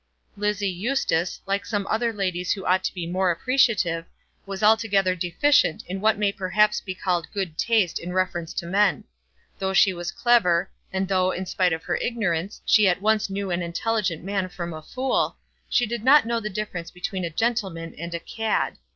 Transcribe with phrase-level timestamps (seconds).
[0.35, 4.05] Lizzie Eustace, like some other ladies who ought to be more appreciative,
[4.47, 9.03] was altogether deficient in what may perhaps be called good taste in reference to men.
[9.59, 13.51] Though she was clever, and though, in spite of her ignorance, she at once knew
[13.51, 15.37] an intelligent man from a fool,
[15.69, 18.79] she did not know the difference between a gentleman and a "cad."